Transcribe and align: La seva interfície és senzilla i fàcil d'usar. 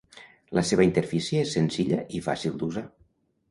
La 0.59 0.63
seva 0.69 0.85
interfície 0.87 1.43
és 1.45 1.53
senzilla 1.59 2.01
i 2.21 2.25
fàcil 2.31 2.59
d'usar. 2.65 2.87